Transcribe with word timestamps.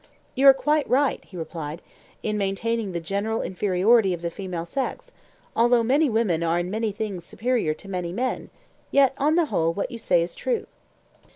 You 0.33 0.47
are 0.47 0.53
quite 0.55 0.89
right, 0.89 1.23
he 1.23 1.37
replied, 1.37 1.83
in 2.23 2.35
maintaining 2.35 2.91
the 2.91 2.99
general 2.99 3.43
inferiority 3.43 4.15
of 4.15 4.23
the 4.23 4.31
female 4.31 4.65
sex: 4.65 5.11
although 5.55 5.83
many 5.83 6.09
women 6.09 6.41
are 6.41 6.57
in 6.57 6.71
many 6.71 6.91
things 6.91 7.23
superior 7.23 7.75
to 7.75 7.87
many 7.87 8.11
men, 8.11 8.49
yet 8.89 9.13
on 9.19 9.35
the 9.35 9.45
whole 9.53 9.71
what 9.73 9.91
you 9.91 9.99
say 9.99 10.23
is 10.23 10.33
true. 10.33 10.65